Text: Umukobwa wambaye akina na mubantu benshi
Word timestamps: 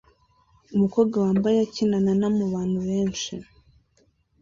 Umukobwa 0.75 1.15
wambaye 1.25 1.57
akina 1.65 1.97
na 2.19 2.29
mubantu 2.37 2.79
benshi 2.87 3.33